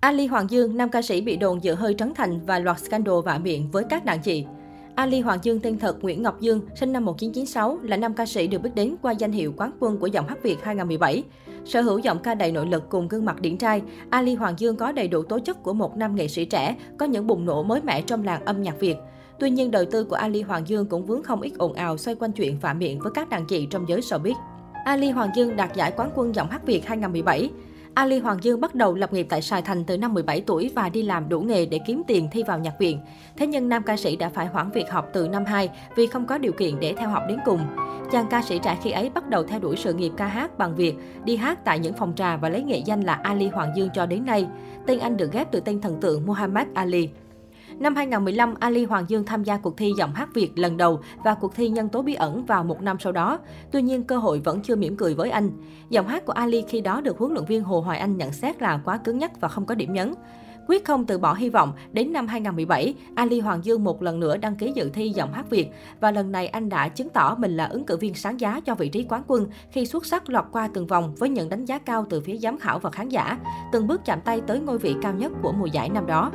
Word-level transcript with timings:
Ali 0.00 0.26
Hoàng 0.26 0.50
Dương, 0.50 0.76
nam 0.76 0.88
ca 0.88 1.02
sĩ 1.02 1.20
bị 1.20 1.36
đồn 1.36 1.60
dựa 1.60 1.74
hơi 1.74 1.94
Trấn 1.94 2.14
Thành 2.14 2.40
và 2.46 2.58
loạt 2.58 2.78
scandal 2.78 3.14
vạ 3.24 3.38
miệng 3.38 3.70
với 3.70 3.84
các 3.84 4.04
đàn 4.04 4.20
chị. 4.22 4.44
Ali 4.94 5.20
Hoàng 5.20 5.38
Dương 5.42 5.60
tên 5.60 5.78
thật 5.78 5.96
Nguyễn 6.02 6.22
Ngọc 6.22 6.40
Dương, 6.40 6.60
sinh 6.74 6.92
năm 6.92 7.04
1996, 7.04 7.78
là 7.82 7.96
nam 7.96 8.14
ca 8.14 8.26
sĩ 8.26 8.46
được 8.46 8.58
biết 8.58 8.70
đến 8.74 8.94
qua 9.02 9.12
danh 9.12 9.32
hiệu 9.32 9.52
quán 9.56 9.70
quân 9.80 9.96
của 9.96 10.06
giọng 10.06 10.28
hát 10.28 10.42
Việt 10.42 10.62
2017. 10.62 11.22
Sở 11.64 11.80
hữu 11.80 11.98
giọng 11.98 12.18
ca 12.18 12.34
đầy 12.34 12.52
nội 12.52 12.66
lực 12.66 12.88
cùng 12.88 13.08
gương 13.08 13.24
mặt 13.24 13.40
điển 13.40 13.56
trai, 13.56 13.82
Ali 14.10 14.34
Hoàng 14.34 14.54
Dương 14.58 14.76
có 14.76 14.92
đầy 14.92 15.08
đủ 15.08 15.22
tố 15.22 15.38
chất 15.38 15.62
của 15.62 15.72
một 15.72 15.96
nam 15.96 16.16
nghệ 16.16 16.28
sĩ 16.28 16.44
trẻ, 16.44 16.76
có 16.98 17.06
những 17.06 17.26
bùng 17.26 17.44
nổ 17.44 17.62
mới 17.62 17.80
mẻ 17.82 18.02
trong 18.02 18.24
làng 18.24 18.44
âm 18.44 18.62
nhạc 18.62 18.80
Việt. 18.80 18.96
Tuy 19.38 19.50
nhiên, 19.50 19.70
đời 19.70 19.86
tư 19.86 20.04
của 20.04 20.16
Ali 20.16 20.42
Hoàng 20.42 20.68
Dương 20.68 20.86
cũng 20.86 21.06
vướng 21.06 21.22
không 21.22 21.40
ít 21.40 21.52
ồn 21.58 21.72
ào 21.72 21.96
xoay 21.96 22.14
quanh 22.14 22.32
chuyện 22.32 22.60
phạm 22.60 22.78
miệng 22.78 22.98
với 22.98 23.12
các 23.14 23.28
đàn 23.28 23.46
chị 23.46 23.66
trong 23.70 23.88
giới 23.88 24.00
showbiz. 24.00 24.34
Ali 24.84 25.10
Hoàng 25.10 25.30
Dương 25.36 25.56
đạt 25.56 25.76
giải 25.76 25.92
quán 25.96 26.10
quân 26.14 26.34
giọng 26.34 26.50
hát 26.50 26.66
Việt 26.66 26.86
2017. 26.86 27.50
Ali 27.94 28.18
Hoàng 28.18 28.38
Dương 28.42 28.60
bắt 28.60 28.74
đầu 28.74 28.94
lập 28.94 29.12
nghiệp 29.12 29.26
tại 29.30 29.42
Sài 29.42 29.62
Thành 29.62 29.84
từ 29.84 29.98
năm 29.98 30.14
17 30.14 30.40
tuổi 30.40 30.70
và 30.74 30.88
đi 30.88 31.02
làm 31.02 31.28
đủ 31.28 31.40
nghề 31.40 31.66
để 31.66 31.80
kiếm 31.86 32.02
tiền 32.06 32.28
thi 32.32 32.42
vào 32.42 32.58
nhạc 32.58 32.78
viện. 32.78 33.00
Thế 33.36 33.46
nhưng 33.46 33.68
nam 33.68 33.82
ca 33.82 33.96
sĩ 33.96 34.16
đã 34.16 34.28
phải 34.28 34.46
hoãn 34.46 34.70
việc 34.70 34.90
học 34.90 35.08
từ 35.12 35.28
năm 35.28 35.44
2 35.44 35.70
vì 35.96 36.06
không 36.06 36.26
có 36.26 36.38
điều 36.38 36.52
kiện 36.52 36.80
để 36.80 36.94
theo 36.98 37.08
học 37.08 37.22
đến 37.28 37.38
cùng. 37.44 37.60
Chàng 38.12 38.26
ca 38.30 38.42
sĩ 38.42 38.58
trẻ 38.58 38.78
khi 38.82 38.90
ấy 38.90 39.10
bắt 39.10 39.28
đầu 39.28 39.42
theo 39.42 39.60
đuổi 39.60 39.76
sự 39.76 39.94
nghiệp 39.94 40.12
ca 40.16 40.26
hát 40.26 40.58
bằng 40.58 40.74
việc 40.74 40.94
đi 41.24 41.36
hát 41.36 41.64
tại 41.64 41.78
những 41.78 41.94
phòng 41.94 42.12
trà 42.16 42.36
và 42.36 42.48
lấy 42.48 42.62
nghệ 42.62 42.78
danh 42.78 43.00
là 43.00 43.14
Ali 43.14 43.48
Hoàng 43.48 43.72
Dương 43.76 43.88
cho 43.94 44.06
đến 44.06 44.24
nay. 44.24 44.46
Tên 44.86 44.98
anh 44.98 45.16
được 45.16 45.32
ghép 45.32 45.52
từ 45.52 45.60
tên 45.60 45.80
thần 45.80 46.00
tượng 46.00 46.26
Muhammad 46.26 46.66
Ali. 46.74 47.08
Năm 47.80 47.96
2015, 47.96 48.54
Ali 48.60 48.84
Hoàng 48.84 49.04
Dương 49.08 49.24
tham 49.24 49.44
gia 49.44 49.56
cuộc 49.56 49.76
thi 49.76 49.92
giọng 49.96 50.12
hát 50.12 50.34
Việt 50.34 50.58
lần 50.58 50.76
đầu 50.76 51.00
và 51.24 51.34
cuộc 51.34 51.54
thi 51.54 51.68
nhân 51.68 51.88
tố 51.88 52.02
bí 52.02 52.14
ẩn 52.14 52.44
vào 52.44 52.64
một 52.64 52.82
năm 52.82 52.96
sau 53.00 53.12
đó. 53.12 53.38
Tuy 53.72 53.82
nhiên, 53.82 54.04
cơ 54.04 54.16
hội 54.16 54.40
vẫn 54.44 54.62
chưa 54.62 54.76
mỉm 54.76 54.96
cười 54.96 55.14
với 55.14 55.30
anh. 55.30 55.50
Giọng 55.90 56.08
hát 56.08 56.26
của 56.26 56.32
Ali 56.32 56.64
khi 56.68 56.80
đó 56.80 57.00
được 57.00 57.18
huấn 57.18 57.32
luyện 57.32 57.44
viên 57.44 57.62
Hồ 57.62 57.80
Hoài 57.80 57.98
Anh 57.98 58.16
nhận 58.16 58.32
xét 58.32 58.62
là 58.62 58.80
quá 58.84 58.96
cứng 58.96 59.18
nhắc 59.18 59.40
và 59.40 59.48
không 59.48 59.66
có 59.66 59.74
điểm 59.74 59.92
nhấn. 59.92 60.14
Quyết 60.68 60.84
không 60.84 61.06
từ 61.06 61.18
bỏ 61.18 61.34
hy 61.34 61.50
vọng, 61.50 61.72
đến 61.92 62.12
năm 62.12 62.26
2017, 62.26 62.94
Ali 63.14 63.40
Hoàng 63.40 63.64
Dương 63.64 63.84
một 63.84 64.02
lần 64.02 64.20
nữa 64.20 64.36
đăng 64.36 64.56
ký 64.56 64.72
dự 64.74 64.90
thi 64.94 65.08
giọng 65.08 65.32
hát 65.32 65.50
Việt 65.50 65.68
và 66.00 66.10
lần 66.10 66.32
này 66.32 66.48
anh 66.48 66.68
đã 66.68 66.88
chứng 66.88 67.08
tỏ 67.08 67.34
mình 67.38 67.56
là 67.56 67.66
ứng 67.66 67.84
cử 67.84 67.96
viên 67.96 68.14
sáng 68.14 68.40
giá 68.40 68.60
cho 68.60 68.74
vị 68.74 68.88
trí 68.88 69.06
quán 69.08 69.22
quân 69.26 69.46
khi 69.70 69.86
xuất 69.86 70.06
sắc 70.06 70.30
lọt 70.30 70.44
qua 70.52 70.68
từng 70.74 70.86
vòng 70.86 71.14
với 71.18 71.28
những 71.28 71.48
đánh 71.48 71.64
giá 71.64 71.78
cao 71.78 72.06
từ 72.10 72.20
phía 72.20 72.36
giám 72.36 72.58
khảo 72.58 72.78
và 72.78 72.90
khán 72.90 73.08
giả, 73.08 73.38
từng 73.72 73.86
bước 73.86 74.00
chạm 74.04 74.20
tay 74.20 74.40
tới 74.46 74.60
ngôi 74.60 74.78
vị 74.78 74.94
cao 75.02 75.14
nhất 75.14 75.32
của 75.42 75.52
mùa 75.52 75.66
giải 75.66 75.88
năm 75.88 76.06
đó. 76.06 76.30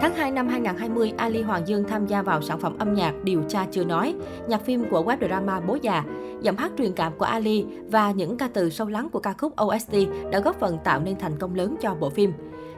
Tháng 0.00 0.14
2 0.14 0.30
năm 0.30 0.48
2020, 0.48 1.12
Ali 1.16 1.42
Hoàng 1.42 1.68
Dương 1.68 1.84
tham 1.88 2.06
gia 2.06 2.22
vào 2.22 2.42
sản 2.42 2.60
phẩm 2.60 2.78
âm 2.78 2.94
nhạc 2.94 3.14
Điều 3.22 3.42
tra 3.48 3.66
chưa 3.70 3.84
nói, 3.84 4.14
nhạc 4.48 4.64
phim 4.64 4.84
của 4.90 5.02
web 5.02 5.28
drama 5.28 5.60
Bố 5.60 5.78
già. 5.82 6.04
Giọng 6.40 6.56
hát 6.56 6.72
truyền 6.78 6.92
cảm 6.92 7.12
của 7.18 7.24
Ali 7.24 7.66
và 7.90 8.10
những 8.10 8.36
ca 8.36 8.48
từ 8.48 8.70
sâu 8.70 8.88
lắng 8.88 9.08
của 9.12 9.20
ca 9.20 9.32
khúc 9.38 9.52
OST 9.64 9.94
đã 10.32 10.40
góp 10.40 10.60
phần 10.60 10.78
tạo 10.84 11.00
nên 11.00 11.18
thành 11.18 11.38
công 11.38 11.54
lớn 11.54 11.76
cho 11.80 11.94
bộ 11.94 12.10
phim. 12.10 12.32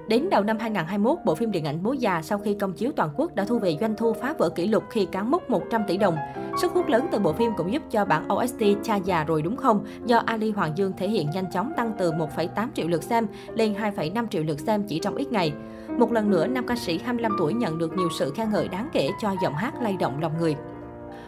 Đến 0.09 0.31
đầu 0.31 0.45
năm 0.45 0.59
2021, 0.59 1.19
bộ 1.25 1.35
phim 1.35 1.51
điện 1.51 1.65
ảnh 1.65 1.83
Bố 1.83 1.93
già 1.93 2.23
sau 2.23 2.39
khi 2.39 2.55
công 2.55 2.73
chiếu 2.73 2.93
toàn 2.97 3.11
quốc 3.17 3.35
đã 3.35 3.45
thu 3.45 3.59
về 3.59 3.77
doanh 3.81 3.95
thu 3.97 4.13
phá 4.13 4.35
vỡ 4.39 4.49
kỷ 4.49 4.67
lục 4.67 4.85
khi 4.91 5.07
cán 5.13 5.31
mốc 5.31 5.51
100 5.51 5.83
tỷ 5.89 5.97
đồng. 5.97 6.17
Sức 6.63 6.73
hút 6.73 6.89
lớn 6.89 7.07
từ 7.13 7.19
bộ 7.19 7.33
phim 7.33 7.53
cũng 7.57 7.73
giúp 7.73 7.83
cho 7.91 8.05
bản 8.05 8.29
OST 8.33 8.63
Cha 8.83 8.97
già 8.97 9.25
rồi 9.25 9.43
đúng 9.43 9.57
không 9.57 9.85
do 10.05 10.19
Ali 10.27 10.51
Hoàng 10.51 10.73
Dương 10.77 10.93
thể 10.97 11.09
hiện 11.09 11.31
nhanh 11.31 11.51
chóng 11.53 11.73
tăng 11.77 11.93
từ 11.99 12.13
1,8 12.13 12.69
triệu 12.75 12.89
lượt 12.89 13.03
xem 13.03 13.27
lên 13.55 13.75
2,5 13.75 14.27
triệu 14.27 14.43
lượt 14.43 14.61
xem 14.61 14.83
chỉ 14.89 14.99
trong 14.99 15.17
ít 15.17 15.33
ngày. 15.33 15.53
Một 15.99 16.13
lần 16.13 16.31
nữa, 16.31 16.47
nam 16.47 16.67
ca 16.67 16.77
sĩ 16.77 16.99
25 16.99 17.33
tuổi 17.39 17.55
nhận 17.55 17.79
được 17.79 17.97
nhiều 17.97 18.09
sự 18.19 18.33
khen 18.37 18.51
ngợi 18.51 18.69
đáng 18.69 18.89
kể 18.93 19.09
cho 19.23 19.35
giọng 19.43 19.55
hát 19.55 19.75
lay 19.83 19.97
động 19.97 20.21
lòng 20.21 20.33
người. 20.39 20.57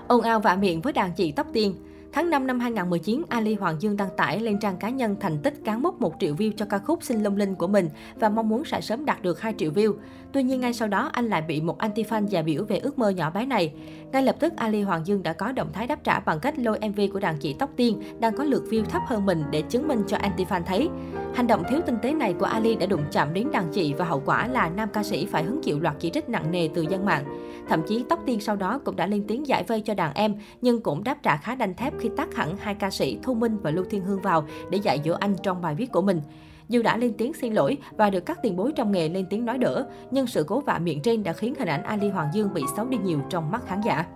Ồn 0.09 0.23
ào 0.23 0.41
vạ 0.41 0.56
miệng 0.56 0.81
với 0.81 0.93
đàn 0.93 1.12
chị 1.12 1.33
tóc 1.33 1.47
tiên. 1.53 1.75
Tháng 2.12 2.31
5 2.31 2.47
năm 2.47 2.61
2019, 2.61 3.23
Ali 3.28 3.55
Hoàng 3.55 3.77
Dương 3.81 3.97
đăng 3.97 4.09
tải 4.17 4.41
lên 4.41 4.59
trang 4.59 4.77
cá 4.77 4.89
nhân 4.89 5.17
thành 5.20 5.39
tích 5.39 5.55
cán 5.64 5.83
mốc 5.83 6.01
1 6.01 6.15
triệu 6.20 6.34
view 6.34 6.53
cho 6.56 6.65
ca 6.65 6.78
khúc 6.78 7.03
Xin 7.03 7.23
Lung 7.23 7.37
Linh 7.37 7.55
của 7.55 7.67
mình 7.67 7.89
và 8.15 8.28
mong 8.28 8.48
muốn 8.48 8.65
sẽ 8.65 8.81
sớm 8.81 9.05
đạt 9.05 9.23
được 9.23 9.41
2 9.41 9.55
triệu 9.59 9.70
view. 9.70 9.95
Tuy 10.33 10.42
nhiên 10.42 10.61
ngay 10.61 10.73
sau 10.73 10.89
đó, 10.89 11.11
anh 11.12 11.28
lại 11.28 11.42
bị 11.42 11.61
một 11.61 11.78
anti-fan 11.78 12.27
già 12.27 12.42
biểu 12.42 12.65
về 12.65 12.78
ước 12.78 12.98
mơ 12.98 13.11
nhỏ 13.11 13.31
bé 13.31 13.47
này. 13.47 13.73
Ngay 14.12 14.23
lập 14.23 14.37
tức, 14.41 14.53
Ali 14.56 14.83
Hoàng 14.83 15.06
Dương 15.06 15.23
đã 15.23 15.33
có 15.33 15.53
động 15.53 15.70
thái 15.73 15.87
đáp 15.87 16.05
trả 16.05 16.20
bằng 16.20 16.41
cách 16.41 16.59
lôi 16.59 16.78
MV 16.88 17.00
của 17.12 17.21
đàn 17.21 17.38
chị 17.38 17.56
Tóc 17.59 17.71
Tiên 17.77 18.03
đang 18.21 18.37
có 18.37 18.44
lượt 18.44 18.65
view 18.71 18.84
thấp 18.84 19.03
hơn 19.06 19.27
mình 19.27 19.44
để 19.50 19.62
chứng 19.62 19.88
minh 19.88 20.03
cho 20.06 20.16
anti-fan 20.16 20.62
thấy. 20.62 20.88
Hành 21.34 21.47
động 21.47 21.62
thiếu 21.69 21.81
tinh 21.87 21.97
tế 22.03 22.15
này 22.15 22.34
của 22.39 22.47
Ali 22.47 22.77
đã 22.77 22.87
đụng 22.87 23.05
chạm 23.12 23.34
đến 23.34 23.49
đàn 23.53 23.69
chị 23.72 23.94
và 23.94 24.05
hậu 24.05 24.22
quả 24.27 24.49
là 24.49 24.69
nam 24.69 24.89
ca 24.93 25.03
sĩ 25.03 25.27
phải 25.27 25.43
hứng 25.43 25.62
chịu 25.62 25.81
loạt 25.81 25.94
chỉ 25.99 26.11
trích 26.11 26.28
nặng 26.28 26.50
nề 26.50 26.69
từ 26.75 26.83
dân 26.83 27.05
mạng. 27.05 27.25
Thậm 27.69 27.83
chí 27.89 28.05
Tóc 28.09 28.21
Tiên 28.27 28.41
sau 28.41 28.56
đó 28.56 28.81
cũng 28.84 28.97
đã 28.97 29.06
lên 29.06 29.25
tiếng 29.28 29.47
giải 29.47 29.65
vây 29.65 29.81
cho 29.81 29.94
đàn 29.94 30.15
em, 30.15 30.34
nhưng 30.61 30.81
cũng 30.81 31.05
đáp 31.05 31.22
trả 31.22 31.37
khá 31.37 31.55
đanh 31.55 31.75
thép 31.75 31.93
khi 31.99 32.11
tác 32.17 32.34
hẳn 32.34 32.56
hai 32.56 32.75
ca 32.75 32.91
sĩ 32.91 33.19
Thu 33.22 33.34
Minh 33.34 33.59
và 33.62 33.71
Lưu 33.71 33.84
Thiên 33.91 34.05
Hương 34.05 34.22
vào 34.22 34.44
để 34.71 34.78
dạy 34.78 35.00
dỗ 35.05 35.12
anh 35.12 35.34
trong 35.43 35.62
bài 35.62 35.75
viết 35.75 35.93
của 35.93 36.03
mình. 36.03 36.21
Dù 36.69 36.83
đã 36.83 36.97
lên 36.97 37.12
tiếng 37.19 37.33
xin 37.33 37.55
lỗi 37.55 37.77
và 37.91 38.11
được 38.11 38.27
các 38.27 38.38
tiền 38.43 38.56
bối 38.56 38.72
trong 38.77 38.93
nghề 38.93 39.09
lên 39.09 39.27
tiếng 39.31 39.44
nói 39.44 39.59
đỡ, 39.59 39.87
nhưng 40.11 40.27
sự 40.27 40.44
cố 40.44 40.61
vạ 40.61 40.78
miệng 40.78 41.03
trên 41.03 41.22
đã 41.22 41.33
khiến 41.33 41.55
hình 41.59 41.69
ảnh 41.69 41.83
Ali 41.83 42.09
Hoàng 42.09 42.28
Dương 42.33 42.55
bị 42.55 42.62
xấu 42.77 42.87
đi 42.87 42.99
nhiều 43.05 43.21
trong 43.31 43.50
mắt 43.50 43.67
khán 43.67 43.81
giả. 43.81 44.06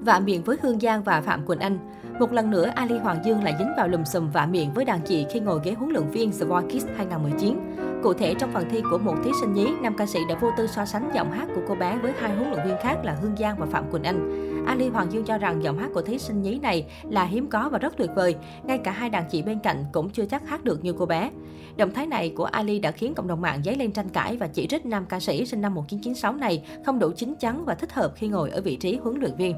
Vạ 0.00 0.18
miệng 0.18 0.42
với 0.42 0.56
Hương 0.62 0.80
Giang 0.80 1.02
và 1.02 1.20
Phạm 1.20 1.46
Quỳnh 1.46 1.58
Anh 1.58 1.78
một 2.18 2.32
lần 2.32 2.50
nữa, 2.50 2.70
Ali 2.74 2.98
Hoàng 2.98 3.24
Dương 3.24 3.44
lại 3.44 3.54
dính 3.58 3.72
vào 3.76 3.88
lùm 3.88 4.04
xùm 4.04 4.30
vạ 4.30 4.46
miệng 4.46 4.72
với 4.74 4.84
đàn 4.84 5.00
chị 5.00 5.26
khi 5.32 5.40
ngồi 5.40 5.60
ghế 5.64 5.72
huấn 5.72 5.90
luyện 5.90 6.10
viên 6.10 6.32
The 6.32 6.44
Voice 6.44 6.68
Kids 6.68 6.86
2019. 6.96 7.87
Cụ 8.02 8.14
thể, 8.14 8.34
trong 8.34 8.52
phần 8.52 8.68
thi 8.70 8.80
của 8.90 8.98
một 8.98 9.14
thí 9.24 9.30
sinh 9.40 9.52
nhí, 9.52 9.66
nam 9.82 9.94
ca 9.96 10.06
sĩ 10.06 10.20
đã 10.28 10.38
vô 10.40 10.50
tư 10.56 10.66
so 10.66 10.84
sánh 10.84 11.10
giọng 11.14 11.32
hát 11.32 11.48
của 11.54 11.60
cô 11.68 11.74
bé 11.74 11.98
với 12.02 12.12
hai 12.18 12.36
huấn 12.36 12.50
luyện 12.50 12.66
viên 12.66 12.76
khác 12.82 12.96
là 13.04 13.16
Hương 13.22 13.36
Giang 13.36 13.56
và 13.58 13.66
Phạm 13.66 13.90
Quỳnh 13.90 14.02
Anh. 14.02 14.48
Ali 14.66 14.88
Hoàng 14.88 15.12
Dương 15.12 15.24
cho 15.24 15.38
rằng 15.38 15.62
giọng 15.62 15.78
hát 15.78 15.90
của 15.94 16.02
thí 16.02 16.18
sinh 16.18 16.42
nhí 16.42 16.58
này 16.58 16.86
là 17.02 17.24
hiếm 17.24 17.46
có 17.46 17.68
và 17.68 17.78
rất 17.78 17.96
tuyệt 17.96 18.10
vời. 18.14 18.36
Ngay 18.64 18.78
cả 18.78 18.90
hai 18.90 19.10
đàn 19.10 19.24
chị 19.30 19.42
bên 19.42 19.58
cạnh 19.62 19.84
cũng 19.92 20.10
chưa 20.10 20.24
chắc 20.24 20.48
hát 20.48 20.64
được 20.64 20.84
như 20.84 20.92
cô 20.92 21.06
bé. 21.06 21.30
Động 21.76 21.92
thái 21.94 22.06
này 22.06 22.32
của 22.36 22.44
Ali 22.44 22.78
đã 22.78 22.90
khiến 22.90 23.14
cộng 23.14 23.28
đồng 23.28 23.40
mạng 23.40 23.62
dấy 23.64 23.76
lên 23.76 23.92
tranh 23.92 24.08
cãi 24.08 24.36
và 24.36 24.46
chỉ 24.46 24.66
trích 24.66 24.86
nam 24.86 25.06
ca 25.08 25.20
sĩ 25.20 25.46
sinh 25.46 25.60
năm 25.60 25.74
1996 25.74 26.32
này 26.32 26.64
không 26.86 26.98
đủ 26.98 27.10
chín 27.16 27.34
chắn 27.40 27.64
và 27.64 27.74
thích 27.74 27.92
hợp 27.92 28.12
khi 28.16 28.28
ngồi 28.28 28.50
ở 28.50 28.60
vị 28.60 28.76
trí 28.76 28.96
huấn 28.96 29.20
luyện 29.20 29.36
viên. 29.36 29.56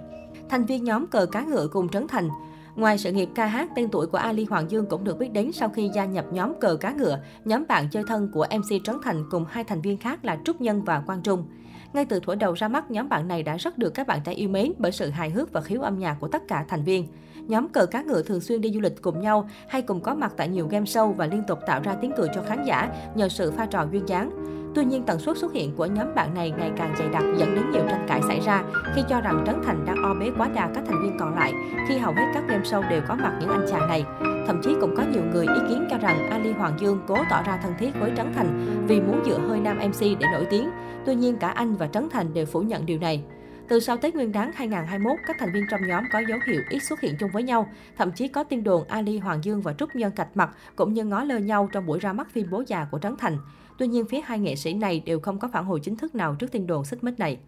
Thành 0.49 0.65
viên 0.65 0.85
nhóm 0.85 1.07
cờ 1.07 1.27
cá 1.27 1.43
ngựa 1.43 1.69
cùng 1.69 1.89
Trấn 1.89 2.09
Thành 2.09 2.29
Ngoài 2.77 2.99
sự 2.99 3.13
nghiệp 3.13 3.29
ca 3.35 3.47
hát, 3.47 3.69
tên 3.77 3.89
tuổi 3.93 4.07
của 4.07 4.19
Ali 4.19 4.45
Hoàng 4.45 4.71
Dương 4.71 4.87
cũng 4.87 5.05
được 5.05 5.19
biết 5.19 5.33
đến 5.33 5.53
sau 5.53 5.69
khi 5.69 5.91
gia 5.95 6.05
nhập 6.05 6.25
nhóm 6.33 6.61
cờ 6.61 6.77
cá 6.77 6.93
ngựa, 6.93 7.19
nhóm 7.45 7.65
bạn 7.69 7.89
chơi 7.91 8.05
thân 8.07 8.31
của 8.33 8.47
MC 8.51 8.85
Trấn 8.85 8.97
Thành 9.03 9.25
cùng 9.31 9.45
hai 9.49 9.65
thành 9.65 9.81
viên 9.81 9.99
khác 9.99 10.25
là 10.25 10.39
Trúc 10.45 10.61
Nhân 10.61 10.85
và 10.85 11.01
Quang 11.01 11.23
Trung. 11.23 11.45
Ngay 11.93 12.05
từ 12.05 12.21
thuở 12.21 12.35
đầu 12.35 12.53
ra 12.53 12.69
mắt, 12.69 12.91
nhóm 12.91 13.09
bạn 13.09 13.29
này 13.29 13.43
đã 13.43 13.57
rất 13.57 13.79
được 13.79 13.91
các 13.91 14.07
bạn 14.07 14.21
trẻ 14.25 14.33
yêu 14.33 14.49
mến 14.49 14.73
bởi 14.79 14.93
sự 14.93 15.11
hài 15.11 15.31
hước 15.31 15.53
và 15.53 15.61
khiếu 15.61 15.83
âm 15.83 15.99
nhạc 15.99 16.17
của 16.21 16.29
tất 16.29 16.43
cả 16.49 16.65
thành 16.69 16.85
viên. 16.85 17.07
Nhóm 17.37 17.69
cờ 17.69 17.87
cá 17.87 18.03
ngựa 18.03 18.23
thường 18.23 18.41
xuyên 18.41 18.61
đi 18.61 18.71
du 18.75 18.81
lịch 18.81 19.03
cùng 19.03 19.21
nhau 19.21 19.49
hay 19.69 19.83
cùng 19.83 20.01
có 20.01 20.15
mặt 20.15 20.33
tại 20.37 20.49
nhiều 20.49 20.69
game 20.71 20.85
show 20.85 21.13
và 21.13 21.27
liên 21.27 21.43
tục 21.49 21.59
tạo 21.67 21.81
ra 21.85 21.95
tiếng 21.95 22.13
cười 22.17 22.29
cho 22.35 22.43
khán 22.43 22.65
giả 22.65 22.93
nhờ 23.15 23.29
sự 23.29 23.51
pha 23.51 23.67
trò 23.67 23.87
duyên 23.93 24.09
dáng. 24.09 24.31
Tuy 24.75 24.85
nhiên, 24.85 25.03
tần 25.03 25.19
suất 25.19 25.39
xuất 25.39 25.53
hiện 25.53 25.75
của 25.77 25.87
nhóm 25.87 26.15
bạn 26.15 26.35
này 26.35 26.51
ngày 26.51 26.73
càng 26.77 26.95
dày 26.99 27.09
đặc 27.09 27.25
dẫn 27.39 27.55
đến 27.55 27.71
nhiều 27.71 27.83
tranh 27.89 28.05
cãi 28.09 28.21
xảy 28.29 28.41
ra 28.41 28.65
khi 28.95 29.03
cho 29.09 29.21
rằng 29.21 29.45
Trấn 29.47 29.63
Thành 29.65 29.85
đang 29.87 30.03
o 30.03 30.15
bế 30.15 30.31
quá 30.39 30.49
đa 30.49 30.71
các 30.75 30.85
thành 30.87 31.03
viên 31.03 31.19
còn 31.19 31.35
lại 31.35 31.53
khi 31.89 31.99
hầu 31.99 32.13
hết 32.13 32.31
các 32.35 32.45
game 32.49 32.63
show 32.63 32.89
đều 32.91 33.03
có 33.09 33.15
mặt 33.15 33.37
những 33.41 33.49
anh 33.49 33.67
chàng 33.71 33.89
này. 33.89 34.05
Thậm 34.47 34.61
chí 34.63 34.75
cũng 34.81 34.97
có 34.97 35.03
nhiều 35.13 35.23
người 35.33 35.47
ý 35.47 35.61
kiến 35.69 35.87
cho 35.91 35.99
rằng 35.99 36.31
Ali 36.31 36.53
Hoàng 36.53 36.77
Dương 36.81 36.99
cố 37.07 37.17
tỏ 37.31 37.43
ra 37.43 37.57
thân 37.63 37.73
thiết 37.79 37.91
với 38.01 38.13
Trấn 38.17 38.33
Thành 38.35 38.85
vì 38.89 39.01
muốn 39.01 39.23
dựa 39.27 39.39
hơi 39.39 39.61
nam 39.61 39.79
MC 39.79 40.01
để 40.01 40.27
nổi 40.33 40.47
tiếng. 40.51 40.71
Tuy 41.07 41.15
nhiên, 41.15 41.37
cả 41.37 41.49
anh 41.49 41.77
và 41.77 41.87
Trấn 41.87 42.09
Thành 42.11 42.35
đều 42.35 42.47
phủ 42.47 42.61
nhận 42.61 42.87
điều 42.87 42.99
này. 42.99 43.25
Từ 43.69 43.81
sau 43.81 43.97
Tết 43.97 44.15
Nguyên 44.15 44.33
đán 44.33 44.51
2021, 44.55 45.19
các 45.27 45.37
thành 45.39 45.53
viên 45.53 45.65
trong 45.71 45.81
nhóm 45.89 46.05
có 46.13 46.19
dấu 46.29 46.39
hiệu 46.47 46.61
ít 46.71 46.81
xuất 46.81 47.01
hiện 47.01 47.15
chung 47.21 47.31
với 47.33 47.43
nhau. 47.43 47.69
Thậm 47.99 48.13
chí 48.13 48.29
có 48.29 48.45
tin 48.45 48.65
đồn 48.65 48.85
Ali 48.89 49.19
Hoàng 49.19 49.45
Dương 49.45 49.61
và 49.63 49.73
Trúc 49.73 49.97
Nhân 49.97 50.13
cạch 50.13 50.37
mặt 50.37 50.51
cũng 50.77 50.95
như 50.95 51.05
ngó 51.05 51.25
lơ 51.25 51.39
nhau 51.39 51.69
trong 51.73 51.87
buổi 51.87 51.99
ra 51.99 52.13
mắt 52.13 52.31
phim 52.31 52.47
Bố 52.51 52.63
già 52.67 52.87
của 52.91 52.99
Trấn 52.99 53.17
Thành. 53.17 53.39
Tuy 53.81 53.89
nhiên, 53.89 54.05
phía 54.05 54.21
hai 54.25 54.39
nghệ 54.39 54.57
sĩ 54.57 54.75
này 54.75 55.03
đều 55.07 55.21
không 55.21 55.39
có 55.39 55.49
phản 55.49 55.65
hồi 55.65 55.81
chính 55.81 55.97
thức 55.97 56.15
nào 56.15 56.35
trước 56.35 56.53
tin 56.53 56.67
đồn 56.67 56.85
xích 56.85 57.05
mích 57.05 57.19
này. 57.19 57.39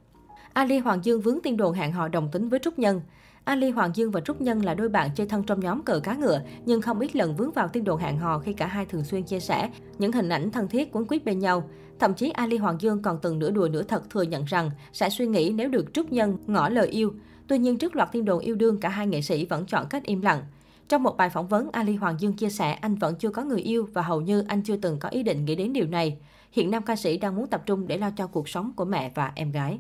Ali 0.53 0.79
Hoàng 0.79 1.05
Dương 1.05 1.21
vướng 1.21 1.39
tin 1.43 1.57
đồn 1.57 1.75
hẹn 1.75 1.93
hò 1.93 2.09
đồng 2.09 2.29
tính 2.33 2.49
với 2.49 2.59
Trúc 2.59 2.79
Nhân. 2.79 3.01
Ali 3.45 3.71
Hoàng 3.71 3.91
Dương 3.95 4.11
và 4.11 4.21
Trúc 4.21 4.41
Nhân 4.41 4.65
là 4.65 4.75
đôi 4.75 4.89
bạn 4.89 5.11
chơi 5.15 5.27
thân 5.27 5.43
trong 5.43 5.61
nhóm 5.61 5.83
cờ 5.83 6.01
cá 6.01 6.15
ngựa, 6.15 6.41
nhưng 6.67 6.83
không 6.83 7.01
ít 7.01 7.17
lần 7.17 7.37
vướng 7.37 7.51
vào 7.53 7.69
tin 7.69 7.85
đồn 7.85 8.01
hẹn 8.01 8.19
hò 8.19 8.39
khi 8.39 8.53
cả 8.53 8.67
hai 8.67 8.87
thường 8.87 9.05
xuyên 9.05 9.23
chia 9.23 9.41
sẻ 9.41 9.71
những 9.99 10.13
hình 10.13 10.29
ảnh 10.29 10.51
thân 10.51 10.69
thiết 10.69 10.93
cuốn 10.93 11.05
quýt 11.05 11.25
bên 11.25 11.39
nhau. 11.39 11.71
Thậm 11.99 12.15
chí 12.15 12.31
Ali 12.31 12.57
Hoàng 12.57 12.81
Dương 12.81 13.03
còn 13.03 13.19
từng 13.23 13.39
nửa 13.39 13.51
đùa 13.51 13.69
nửa 13.73 13.83
thật 13.83 14.11
thừa 14.11 14.23
nhận 14.23 14.45
rằng 14.45 14.71
sẽ 14.93 15.11
suy 15.11 15.27
nghĩ 15.27 15.53
nếu 15.55 15.69
được 15.69 15.95
Trúc 15.95 16.13
Nhân 16.13 16.37
ngỏ 16.47 16.69
lời 16.69 16.89
yêu. 16.89 17.15
Tuy 17.47 17.59
nhiên 17.59 17.79
trước 17.79 17.97
loạt 17.97 18.13
tin 18.13 18.25
đồn 18.25 18.39
yêu 18.39 18.55
đương, 18.55 18.81
cả 18.81 18.89
hai 18.89 19.07
nghệ 19.07 19.23
sĩ 19.23 19.47
vẫn 19.47 19.67
chọn 19.67 19.87
cách 19.91 20.05
im 20.05 20.21
lặng. 20.21 20.43
Trong 20.89 21.03
một 21.03 21.17
bài 21.17 21.31
phỏng 21.31 21.49
vấn, 21.49 21.71
Ali 21.73 21.95
Hoàng 21.95 22.21
Dương 22.21 22.33
chia 22.33 22.51
sẻ 22.51 22.73
anh 22.73 22.95
vẫn 22.95 23.15
chưa 23.19 23.31
có 23.31 23.45
người 23.45 23.61
yêu 23.61 23.89
và 23.93 24.03
hầu 24.03 24.21
như 24.21 24.45
anh 24.49 24.63
chưa 24.63 24.77
từng 24.77 24.99
có 24.99 25.09
ý 25.09 25.23
định 25.23 25.45
nghĩ 25.45 25.55
đến 25.55 25.73
điều 25.73 25.87
này. 25.87 26.19
Hiện 26.53 26.71
nam 26.71 26.83
ca 26.83 26.97
sĩ 26.97 27.19
đang 27.19 27.37
muốn 27.37 27.47
tập 27.47 27.63
trung 27.67 27.87
để 27.87 27.99
lo 27.99 28.11
cho 28.11 28.27
cuộc 28.27 28.49
sống 28.49 28.73
của 28.77 28.85
mẹ 28.85 29.13
và 29.15 29.33
em 29.35 29.51
gái. 29.51 29.79